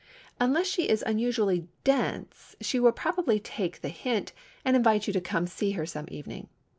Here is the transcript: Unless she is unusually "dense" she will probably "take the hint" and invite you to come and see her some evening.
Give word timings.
Unless 0.39 0.65
she 0.65 0.89
is 0.89 1.03
unusually 1.05 1.67
"dense" 1.83 2.55
she 2.59 2.79
will 2.79 2.91
probably 2.91 3.39
"take 3.39 3.81
the 3.81 3.89
hint" 3.89 4.33
and 4.65 4.75
invite 4.75 5.05
you 5.05 5.13
to 5.13 5.21
come 5.21 5.43
and 5.43 5.51
see 5.51 5.73
her 5.73 5.85
some 5.85 6.07
evening. 6.09 6.49